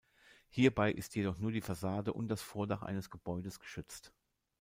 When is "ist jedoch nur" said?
0.91-1.51